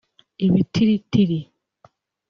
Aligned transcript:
ibitiritiri 0.45 1.39